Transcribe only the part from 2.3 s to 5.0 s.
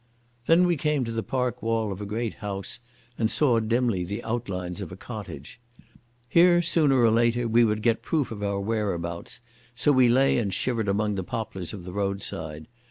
house, and saw dimly the outlines of a